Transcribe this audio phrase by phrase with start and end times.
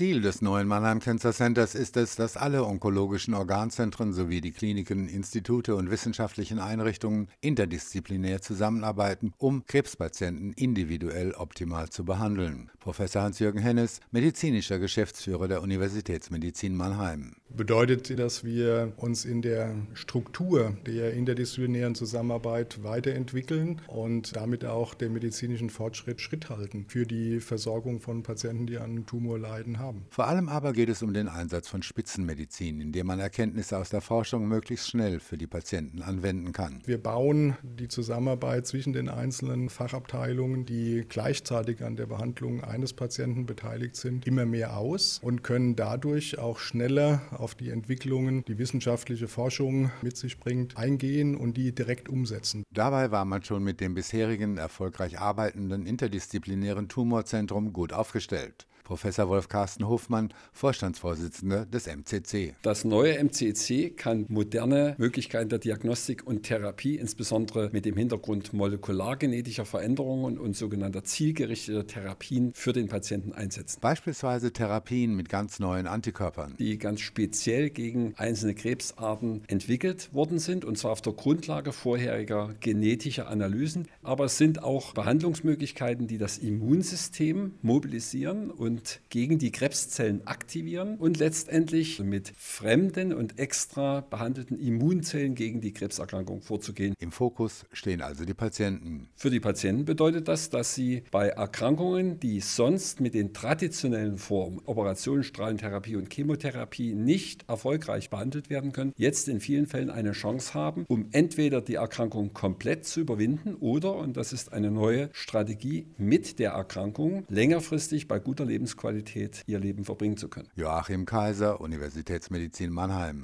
[0.00, 5.08] Ziel des neuen Mannheim Cancer Centers ist es, dass alle onkologischen Organzentren sowie die Kliniken,
[5.08, 12.70] Institute und wissenschaftlichen Einrichtungen interdisziplinär zusammenarbeiten, um Krebspatienten individuell optimal zu behandeln.
[12.78, 17.34] Professor Hans-Jürgen Hennes, medizinischer Geschäftsführer der Universitätsmedizin Mannheim.
[17.56, 25.12] Bedeutet, dass wir uns in der Struktur der interdisziplinären Zusammenarbeit weiterentwickeln und damit auch dem
[25.14, 30.06] medizinischen Fortschritt Schritt halten für die Versorgung von Patienten, die an Tumor leiden haben.
[30.10, 34.00] Vor allem aber geht es um den Einsatz von Spitzenmedizin, indem man Erkenntnisse aus der
[34.00, 36.80] Forschung möglichst schnell für die Patienten anwenden kann.
[36.86, 43.46] Wir bauen die Zusammenarbeit zwischen den einzelnen Fachabteilungen, die gleichzeitig an der Behandlung eines Patienten
[43.46, 49.28] beteiligt sind, immer mehr aus und können dadurch auch schneller auf die Entwicklungen, die wissenschaftliche
[49.28, 52.64] Forschung mit sich bringt, eingehen und die direkt umsetzen.
[52.70, 58.66] Dabei war man schon mit dem bisherigen erfolgreich arbeitenden interdisziplinären Tumorzentrum gut aufgestellt.
[58.90, 62.54] Professor Wolf Carsten Hofmann, Vorstandsvorsitzender des MCC.
[62.62, 69.64] Das neue MCC kann moderne Möglichkeiten der Diagnostik und Therapie, insbesondere mit dem Hintergrund molekulargenetischer
[69.64, 73.78] Veränderungen und sogenannter zielgerichteter Therapien für den Patienten einsetzen.
[73.80, 76.56] Beispielsweise Therapien mit ganz neuen Antikörpern.
[76.58, 82.56] Die ganz speziell gegen einzelne Krebsarten entwickelt worden sind, und zwar auf der Grundlage vorheriger
[82.58, 83.86] genetischer Analysen.
[84.02, 90.96] Aber es sind auch Behandlungsmöglichkeiten, die das Immunsystem mobilisieren und und gegen die Krebszellen aktivieren
[90.96, 96.94] und letztendlich mit fremden und extra behandelten Immunzellen gegen die Krebserkrankung vorzugehen.
[96.98, 99.10] Im Fokus stehen also die Patienten.
[99.16, 104.62] Für die Patienten bedeutet das, dass sie bei Erkrankungen, die sonst mit den traditionellen Formen
[104.64, 110.54] Operationen, Strahlentherapie und Chemotherapie nicht erfolgreich behandelt werden können, jetzt in vielen Fällen eine Chance
[110.54, 115.86] haben, um entweder die Erkrankung komplett zu überwinden oder, und das ist eine neue Strategie,
[115.98, 120.48] mit der Erkrankung längerfristig bei guter Lebensqualität ihr Leben verbringen zu können.
[120.54, 123.18] Joachim Kaiser, Universitätsmedizin Mannheim.